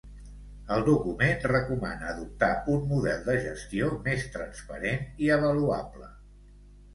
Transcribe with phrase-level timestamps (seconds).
[0.75, 6.11] El document recomana adoptar un model de gestió més transparent i avaluable.